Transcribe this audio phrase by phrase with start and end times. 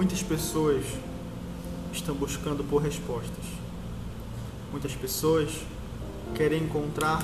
[0.00, 0.82] Muitas pessoas
[1.92, 3.44] estão buscando por respostas.
[4.70, 5.50] Muitas pessoas
[6.34, 7.22] querem encontrar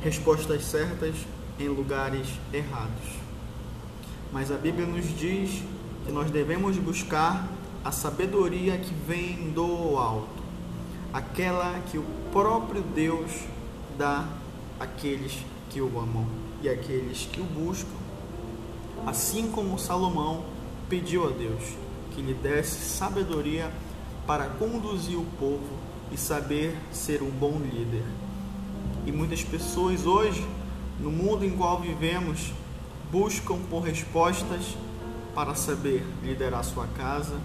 [0.00, 1.14] respostas certas
[1.60, 3.04] em lugares errados.
[4.32, 5.62] Mas a Bíblia nos diz
[6.06, 7.50] que nós devemos buscar
[7.84, 10.42] a sabedoria que vem do alto,
[11.12, 13.30] aquela que o próprio Deus
[13.98, 14.26] dá
[14.80, 15.34] àqueles
[15.68, 16.26] que o amam
[16.62, 17.90] e àqueles que o buscam.
[19.06, 20.46] Assim como Salomão
[20.88, 21.85] pediu a Deus
[22.16, 23.70] que lhe desse sabedoria
[24.26, 25.78] para conduzir o povo
[26.10, 28.04] e saber ser um bom líder.
[29.04, 30.44] E muitas pessoas hoje,
[30.98, 32.54] no mundo em qual vivemos,
[33.12, 34.76] buscam por respostas
[35.34, 37.38] para saber liderar sua casa,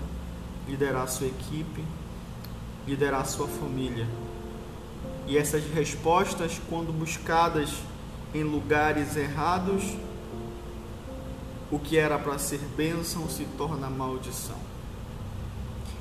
[0.65, 1.83] liderar sua equipe,
[2.87, 4.07] liderar sua família.
[5.27, 7.71] E essas respostas, quando buscadas
[8.33, 9.83] em lugares errados,
[11.71, 14.57] o que era para ser bênção se torna maldição.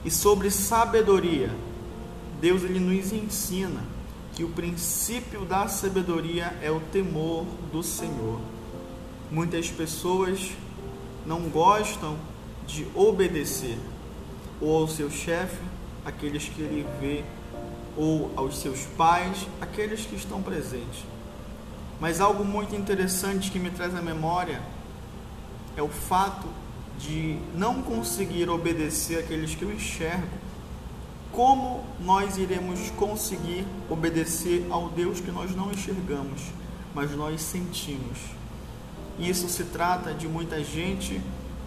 [0.04, 1.54] E sobre sabedoria,
[2.40, 3.82] Deus ele nos ensina
[4.34, 8.40] que o princípio da sabedoria é o temor do Senhor.
[9.30, 10.50] Muitas pessoas
[11.24, 12.16] não gostam
[12.66, 13.78] de obedecer
[14.60, 15.62] ou ao seu chefe,
[16.04, 17.24] aqueles que ele vê,
[17.96, 21.04] ou aos seus pais, aqueles que estão presentes.
[22.00, 24.60] Mas algo muito interessante que me traz à memória
[25.80, 26.46] é o fato
[26.98, 30.28] de não conseguir obedecer aqueles que eu enxergo.
[31.32, 36.42] Como nós iremos conseguir obedecer ao Deus que nós não enxergamos,
[36.94, 38.18] mas nós sentimos?
[39.18, 41.18] Isso se trata de muita gente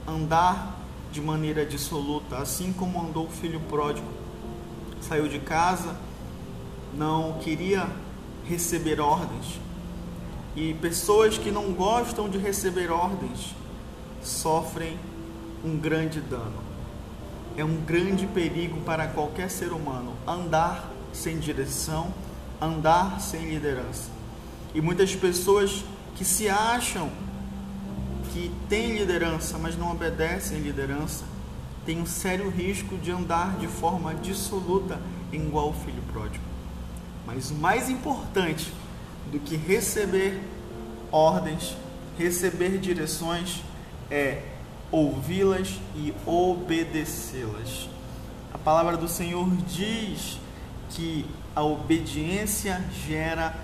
[0.07, 0.79] andar
[1.11, 4.07] de maneira dissoluta, assim como andou o filho pródigo.
[5.01, 5.95] Saiu de casa,
[6.93, 7.87] não queria
[8.45, 9.59] receber ordens.
[10.55, 13.55] E pessoas que não gostam de receber ordens
[14.23, 14.97] sofrem
[15.63, 16.61] um grande dano.
[17.55, 22.13] É um grande perigo para qualquer ser humano andar sem direção,
[22.59, 24.09] andar sem liderança.
[24.73, 25.83] E muitas pessoas
[26.15, 27.11] que se acham
[28.31, 31.23] que têm liderança, mas não obedecem liderança,
[31.85, 34.99] têm um sério risco de andar de forma dissoluta,
[35.31, 36.43] igual o filho pródigo.
[37.25, 38.73] Mas o mais importante
[39.31, 40.41] do que receber
[41.11, 41.77] ordens,
[42.17, 43.61] receber direções,
[44.13, 44.43] é
[44.91, 47.89] ouvi-las e obedecê-las.
[48.53, 50.37] A palavra do Senhor diz
[50.91, 51.25] que
[51.55, 53.55] a obediência gera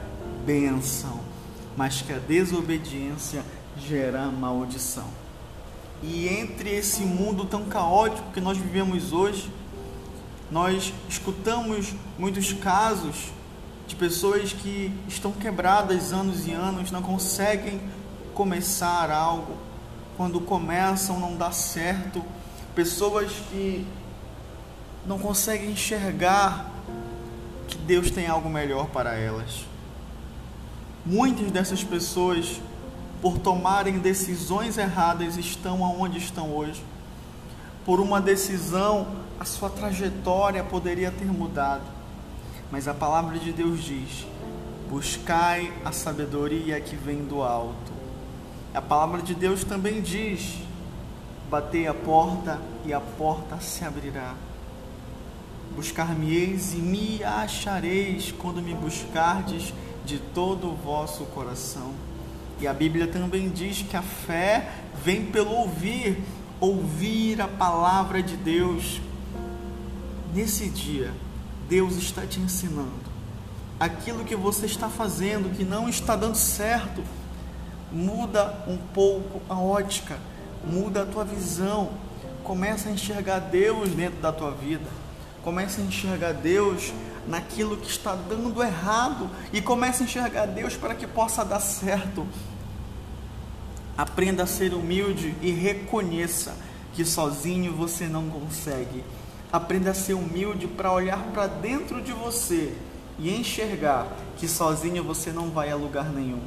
[0.43, 1.19] bênção,
[1.77, 3.45] mas que a desobediência
[3.77, 5.07] gera maldição.
[6.01, 9.51] E entre esse mundo tão caótico que nós vivemos hoje,
[10.49, 13.31] nós escutamos muitos casos
[13.85, 17.79] de pessoas que estão quebradas anos e anos, não conseguem
[18.33, 19.68] começar algo,
[20.19, 22.21] quando começam não dá certo,
[22.75, 23.87] pessoas que
[25.05, 26.69] não conseguem enxergar
[27.69, 29.65] que Deus tem algo melhor para elas.
[31.05, 32.59] Muitas dessas pessoas
[33.21, 36.83] por tomarem decisões erradas, estão aonde estão hoje.
[37.85, 39.07] Por uma decisão,
[39.39, 41.85] a sua trajetória poderia ter mudado.
[42.69, 44.27] Mas a palavra de Deus diz:
[44.89, 47.98] buscai a sabedoria que vem do alto.
[48.73, 50.59] A palavra de Deus também diz:
[51.49, 54.35] batei a porta e a porta se abrirá.
[55.75, 59.73] Buscar-me-eis e me achareis quando me buscardes
[60.05, 61.93] de todo o vosso coração.
[62.59, 64.69] E a Bíblia também diz que a fé
[65.03, 66.21] vem pelo ouvir,
[66.59, 69.01] ouvir a palavra de Deus.
[70.33, 71.11] Nesse dia,
[71.67, 73.09] Deus está te ensinando.
[73.79, 77.01] Aquilo que você está fazendo que não está dando certo,
[77.91, 80.17] muda um pouco a ótica,
[80.63, 81.89] muda a tua visão.
[82.43, 84.89] Começa a enxergar Deus dentro da tua vida.
[85.43, 86.93] Começa a enxergar Deus
[87.27, 92.25] naquilo que está dando errado e comece a enxergar Deus para que possa dar certo.
[93.97, 96.55] Aprenda a ser humilde e reconheça
[96.93, 99.03] que sozinho você não consegue.
[99.51, 102.73] Aprenda a ser humilde para olhar para dentro de você
[103.17, 104.07] e enxergar
[104.37, 106.41] que sozinho você não vai a lugar nenhum.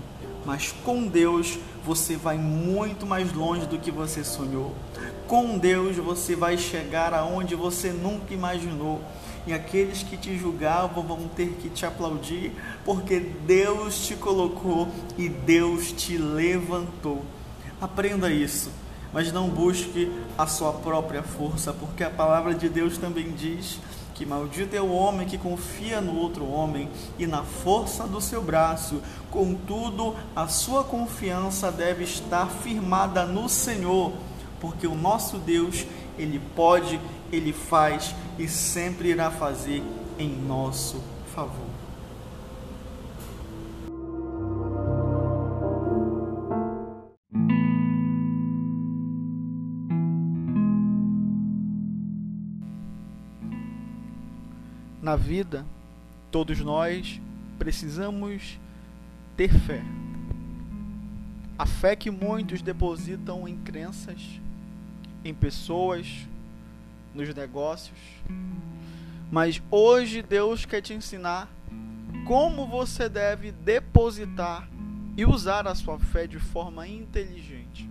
[0.45, 4.75] Mas com Deus você vai muito mais longe do que você sonhou.
[5.27, 9.01] Com Deus você vai chegar aonde você nunca imaginou
[9.47, 12.53] e aqueles que te julgavam vão ter que te aplaudir,
[12.85, 17.25] porque Deus te colocou e Deus te levantou.
[17.81, 18.71] Aprenda isso,
[19.13, 23.81] mas não busque a sua própria força, porque a palavra de Deus também diz
[24.15, 26.89] que maldito é o homem que confia no outro homem
[27.19, 29.03] e na força do seu braço.
[29.31, 34.13] Contudo, a sua confiança deve estar firmada no Senhor,
[34.61, 35.87] porque o nosso Deus,
[36.19, 37.01] Ele pode,
[37.33, 39.83] Ele faz e sempre irá fazer
[40.19, 41.03] em nosso
[41.35, 41.72] favor.
[55.03, 55.67] Na vida,
[56.31, 57.21] todos nós
[57.59, 58.57] precisamos
[59.37, 59.83] ter fé.
[61.59, 64.23] A fé que muitos depositam em crenças,
[65.25, 66.07] em pessoas,
[67.13, 67.99] nos negócios.
[69.29, 71.49] Mas hoje Deus quer te ensinar
[72.25, 74.69] como você deve depositar
[75.17, 77.91] e usar a sua fé de forma inteligente.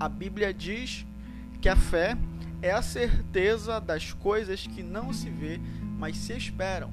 [0.00, 1.04] A Bíblia diz
[1.60, 2.16] que a fé
[2.64, 5.60] é a certeza das coisas que não se vê,
[5.98, 6.90] mas se esperam.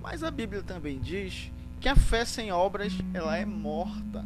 [0.00, 4.24] Mas a Bíblia também diz que a fé sem obras ela é morta.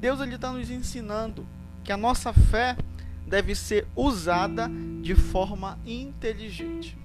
[0.00, 1.46] Deus está nos ensinando
[1.84, 2.76] que a nossa fé
[3.24, 4.68] deve ser usada
[5.00, 6.98] de forma inteligente.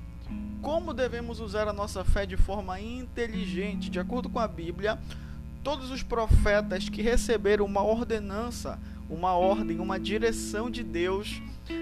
[0.59, 3.91] Como devemos usar a nossa fé de forma inteligente?
[3.91, 4.97] De acordo com a Bíblia,
[5.63, 11.39] todos os profetas que receberam uma ordenança, uma ordem, uma direção de Deus,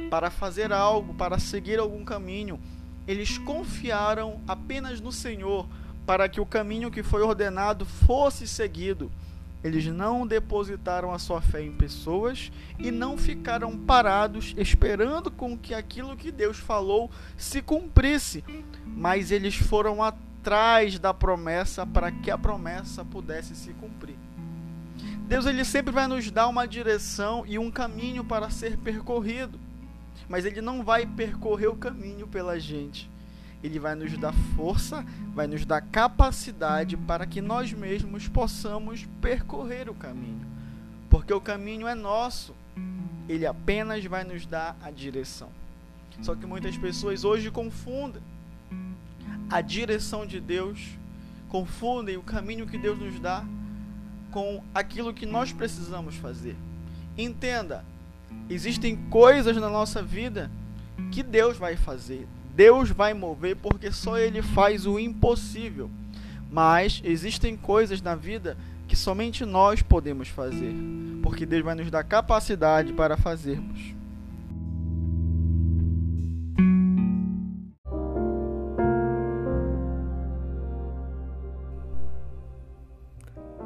[0.09, 2.59] para fazer algo, para seguir algum caminho,
[3.07, 5.68] eles confiaram apenas no Senhor
[6.06, 9.12] para que o caminho que foi ordenado fosse seguido.
[9.63, 15.74] Eles não depositaram a sua fé em pessoas e não ficaram parados esperando com que
[15.74, 18.44] aquilo que Deus falou se cumprisse,
[18.85, 24.18] mas eles foram atrás da promessa para que a promessa pudesse se cumprir.
[25.27, 29.57] Deus ele sempre vai nos dar uma direção e um caminho para ser percorrido
[30.33, 33.07] mas ele não vai percorrer o caminho pela gente.
[33.63, 39.88] Ele vai nos dar força, vai nos dar capacidade para que nós mesmos possamos percorrer
[39.88, 40.44] o caminho.
[41.07, 42.56] Porque o caminho é nosso.
[43.30, 45.50] Ele apenas vai nos dar a direção.
[46.24, 48.24] Só que muitas pessoas hoje confundem
[49.51, 50.97] a direção de Deus,
[51.47, 53.45] confundem o caminho que Deus nos dá
[54.31, 56.56] com aquilo que nós precisamos fazer.
[57.15, 57.85] Entenda,
[58.50, 60.51] Existem coisas na nossa vida
[61.12, 65.89] que Deus vai fazer, Deus vai mover, porque só Ele faz o impossível.
[66.51, 68.57] Mas existem coisas na vida
[68.88, 70.74] que somente nós podemos fazer,
[71.24, 73.95] porque Deus vai nos dar capacidade para fazermos.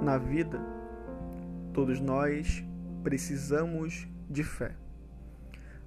[0.01, 0.61] Na vida,
[1.73, 2.63] todos nós
[3.03, 4.75] precisamos de fé.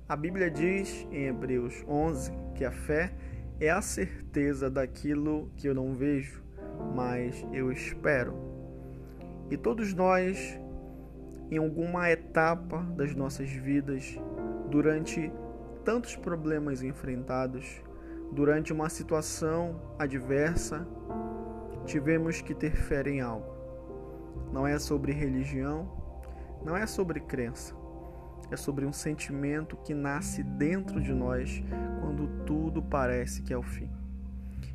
[0.09, 3.13] A Bíblia diz em Hebreus 11 que a fé
[3.61, 6.43] é a certeza daquilo que eu não vejo,
[6.95, 8.35] mas eu espero.
[9.51, 10.59] E todos nós,
[11.51, 14.19] em alguma etapa das nossas vidas,
[14.71, 15.31] durante
[15.85, 17.83] tantos problemas enfrentados,
[18.33, 20.87] durante uma situação adversa,
[21.85, 23.55] tivemos que ter fé em algo.
[24.53, 25.89] Não é sobre religião,
[26.65, 27.75] não é sobre crença,
[28.51, 31.63] é sobre um sentimento que nasce dentro de nós
[32.01, 33.91] quando tudo parece que é o fim.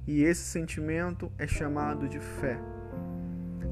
[0.08, 2.60] E esse sentimento é chamado de fé.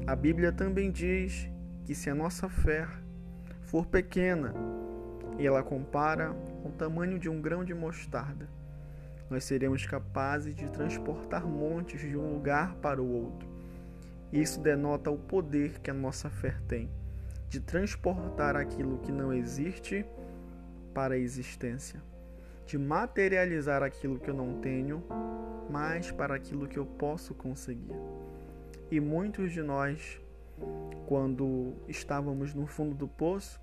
[0.06, 1.48] A Bíblia também diz
[1.84, 2.86] que se a nossa fé
[3.62, 4.52] for pequena,
[5.38, 6.32] e ela compara
[6.62, 8.48] com o tamanho de um grão de mostarda,
[9.30, 13.48] nós seremos capazes de transportar montes de um lugar para o outro.
[14.32, 16.90] Isso denota o poder que a nossa fé tem
[17.54, 20.04] de transportar aquilo que não existe
[20.92, 22.02] para a existência,
[22.66, 25.04] de materializar aquilo que eu não tenho,
[25.70, 27.94] mas para aquilo que eu posso conseguir.
[28.90, 30.20] E muitos de nós,
[31.06, 33.60] quando estávamos no fundo do poço,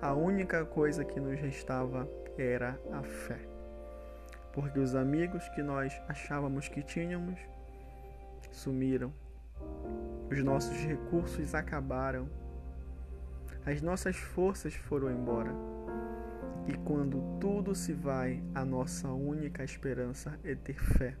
[0.00, 3.40] a única coisa que nos restava era a fé.
[4.54, 7.38] Porque os amigos que nós achávamos que tínhamos
[8.50, 9.12] sumiram,
[10.30, 12.26] os nossos recursos acabaram
[13.66, 15.52] as nossas forças foram embora.
[16.68, 21.16] E quando tudo se vai, a nossa única esperança é ter fé.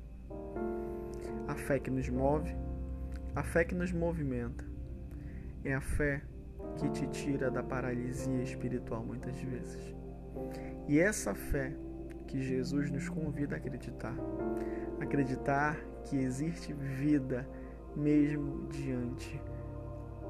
[1.48, 2.54] A fé que nos move,
[3.34, 4.64] a fé que nos movimenta.
[5.64, 6.22] É a fé
[6.76, 9.94] que te tira da paralisia espiritual muitas vezes.
[10.86, 11.72] E essa fé
[12.28, 14.14] que Jesus nos convida a acreditar.
[15.00, 17.48] Acreditar que existe vida
[17.96, 19.40] mesmo diante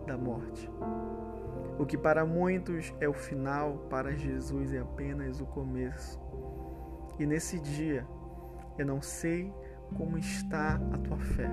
[0.06, 0.70] da morte.
[1.78, 6.18] O que para muitos é o final, para Jesus é apenas o começo.
[7.18, 8.06] E nesse dia,
[8.78, 9.52] eu não sei
[9.96, 11.50] como está a tua fé.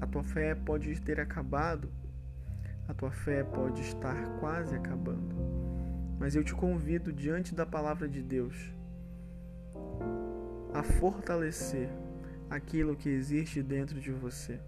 [0.00, 1.90] A tua fé pode ter acabado,
[2.88, 5.34] a tua fé pode estar quase acabando.
[6.18, 8.72] Mas eu te convido diante da palavra de Deus
[10.72, 11.88] a fortalecer
[12.50, 14.60] aquilo que existe dentro de você,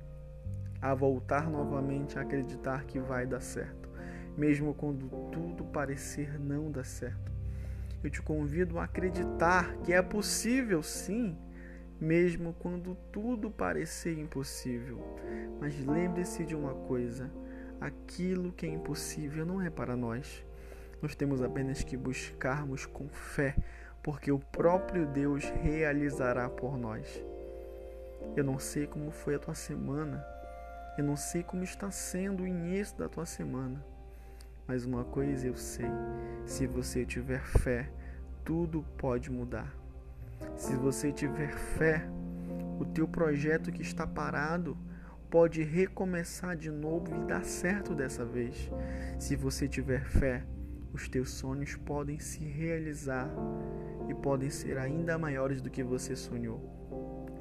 [0.80, 3.88] a voltar novamente a acreditar que vai dar certo,
[4.36, 7.32] mesmo quando tudo parecer não dar certo.
[8.02, 11.36] Eu te convido a acreditar que é possível sim,
[12.00, 15.16] mesmo quando tudo parecer impossível.
[15.60, 17.30] Mas lembre-se de uma coisa:
[17.80, 20.44] aquilo que é impossível não é para nós.
[21.02, 23.56] Nós temos apenas que buscarmos com fé,
[24.02, 27.22] porque o próprio Deus realizará por nós.
[28.36, 30.24] Eu não sei como foi a tua semana,
[30.96, 33.84] eu não sei como está sendo o início da tua semana,
[34.66, 35.90] mas uma coisa eu sei:
[36.44, 37.90] se você tiver fé,
[38.44, 39.74] tudo pode mudar.
[40.56, 42.08] Se você tiver fé,
[42.78, 44.76] o teu projeto que está parado
[45.30, 48.70] pode recomeçar de novo e dar certo dessa vez.
[49.18, 50.44] Se você tiver fé,
[50.92, 53.28] os teus sonhos podem se realizar
[54.08, 56.85] e podem ser ainda maiores do que você sonhou.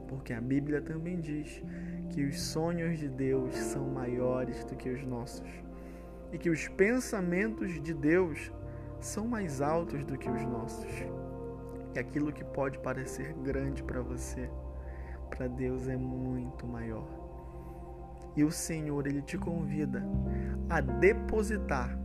[0.08, 1.64] Porque a Bíblia também diz
[2.10, 5.50] que os sonhos de Deus são maiores do que os nossos
[6.32, 8.52] e que os pensamentos de Deus
[9.00, 10.92] são mais altos do que os nossos.
[11.94, 14.50] E aquilo que pode parecer grande para você,
[15.30, 17.08] para Deus é muito maior.
[18.36, 20.04] E o Senhor, ele te convida
[20.70, 21.98] a depositar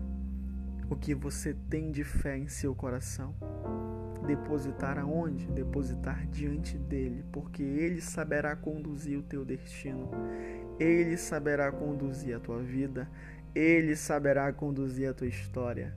[0.88, 3.34] o que você tem de fé em seu coração.
[4.30, 5.48] Depositar aonde?
[5.48, 10.08] Depositar diante dele, porque ele saberá conduzir o teu destino.
[10.78, 13.10] Ele saberá conduzir a tua vida,
[13.52, 15.92] ele saberá conduzir a tua história.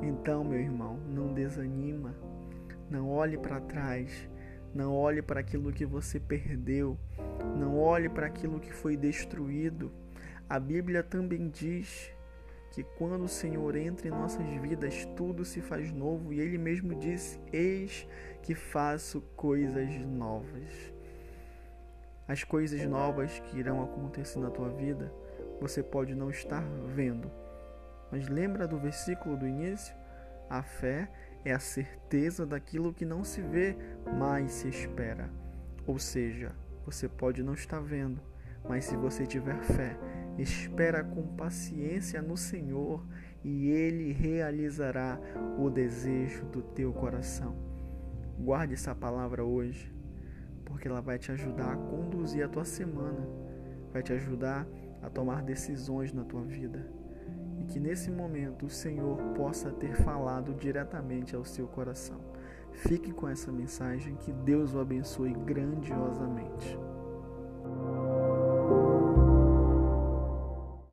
[0.00, 2.14] Então, meu irmão, não desanima.
[2.88, 4.30] Não olhe para trás,
[4.72, 6.96] não olhe para aquilo que você perdeu,
[7.58, 9.90] não olhe para aquilo que foi destruído.
[10.48, 12.13] A Bíblia também diz
[12.74, 16.92] que quando o Senhor entra em nossas vidas, tudo se faz novo, e Ele mesmo
[16.92, 18.04] disse: Eis
[18.42, 20.92] que faço coisas novas.
[22.26, 25.12] As coisas novas que irão acontecer na tua vida,
[25.60, 27.30] você pode não estar vendo.
[28.10, 29.94] Mas lembra do versículo do início?
[30.50, 31.08] A fé
[31.44, 33.76] é a certeza daquilo que não se vê,
[34.18, 35.30] mas se espera.
[35.86, 36.50] Ou seja,
[36.84, 38.20] você pode não estar vendo,
[38.68, 39.96] mas se você tiver fé,
[40.38, 43.04] espera com paciência no Senhor
[43.42, 45.18] e Ele realizará
[45.58, 47.56] o desejo do teu coração.
[48.38, 49.92] Guarde essa palavra hoje,
[50.64, 53.28] porque ela vai te ajudar a conduzir a tua semana,
[53.92, 54.66] vai te ajudar
[55.02, 56.90] a tomar decisões na tua vida
[57.60, 62.20] e que nesse momento o Senhor possa ter falado diretamente ao seu coração.
[62.72, 66.76] Fique com essa mensagem, que Deus o abençoe grandiosamente.